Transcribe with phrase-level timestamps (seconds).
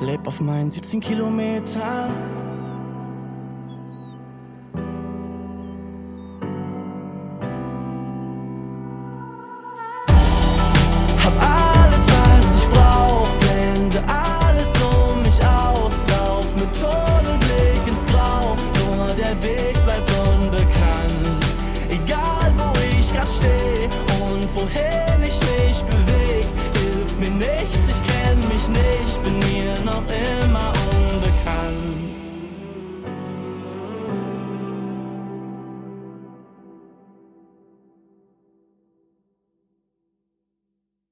[0.00, 2.08] Leb auf meinen 17 Kilometer.
[11.24, 18.54] Hab alles, was ich brauch, blende alles um mich aus, lauf mit Tunnelblick ins Grau,
[18.78, 21.44] nur der Weg bleibt unbekannt.
[21.88, 23.88] Egal wo ich grad steh
[24.22, 25.15] und wohin
[28.68, 30.55] nicht, bin mir noch immer